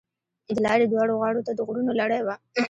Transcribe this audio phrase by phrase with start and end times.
[0.55, 2.35] د لارې دواړو غاړو ته د غرونو لړۍ وه.